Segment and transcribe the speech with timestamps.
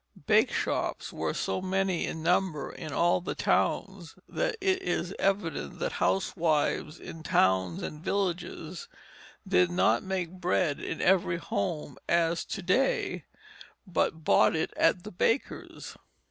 [0.25, 5.77] Bake shops were so many in number in all the towns that it is evident
[5.77, 8.87] that housewives in towns and villages
[9.47, 13.25] did not make bread in every home as to day,
[13.85, 15.95] but bought it at the baker's.